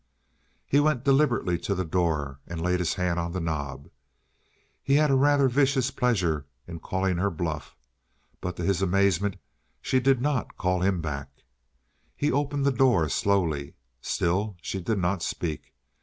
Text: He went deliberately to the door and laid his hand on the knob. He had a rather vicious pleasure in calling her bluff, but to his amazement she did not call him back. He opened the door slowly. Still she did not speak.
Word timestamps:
He 0.65 0.79
went 0.79 1.03
deliberately 1.03 1.59
to 1.59 1.75
the 1.75 1.85
door 1.85 2.39
and 2.47 2.59
laid 2.59 2.79
his 2.79 2.95
hand 2.95 3.19
on 3.19 3.33
the 3.33 3.39
knob. 3.39 3.87
He 4.81 4.95
had 4.95 5.11
a 5.11 5.15
rather 5.15 5.47
vicious 5.47 5.91
pleasure 5.91 6.47
in 6.65 6.79
calling 6.79 7.17
her 7.17 7.29
bluff, 7.29 7.77
but 8.39 8.55
to 8.55 8.63
his 8.63 8.81
amazement 8.81 9.35
she 9.79 9.99
did 9.99 10.19
not 10.19 10.57
call 10.57 10.79
him 10.81 11.01
back. 11.01 11.29
He 12.15 12.31
opened 12.31 12.65
the 12.65 12.71
door 12.71 13.09
slowly. 13.09 13.75
Still 14.01 14.57
she 14.59 14.81
did 14.81 14.97
not 14.97 15.21
speak. 15.21 15.71